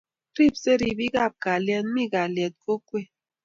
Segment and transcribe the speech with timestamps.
[0.37, 3.09] Ribsei ripikab kalyet, mi kalyet kokwet